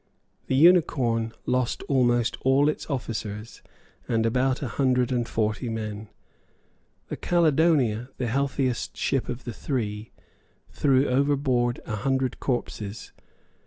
[0.47, 3.61] The Unicorn lost almost all its officers,
[4.07, 6.09] and about a hundred and forty men.
[7.09, 10.11] The Caledonia, the healthiest ship of the three,
[10.71, 13.11] threw overboard a hundred corpses.